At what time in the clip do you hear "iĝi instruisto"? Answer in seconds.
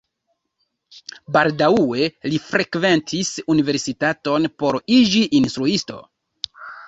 4.99-5.99